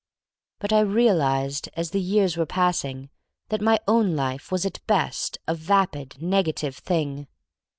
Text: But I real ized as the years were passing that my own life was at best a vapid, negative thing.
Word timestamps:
But 0.57 0.73
I 0.73 0.79
real 0.79 1.21
ized 1.21 1.69
as 1.75 1.91
the 1.91 2.01
years 2.01 2.35
were 2.35 2.47
passing 2.47 3.11
that 3.49 3.61
my 3.61 3.79
own 3.87 4.15
life 4.15 4.51
was 4.51 4.65
at 4.65 4.83
best 4.87 5.37
a 5.47 5.53
vapid, 5.53 6.19
negative 6.19 6.75
thing. 6.77 7.27